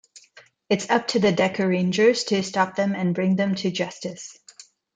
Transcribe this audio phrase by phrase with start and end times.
[0.67, 4.35] It's up to the Dekarangers to stop them and bring them to justice.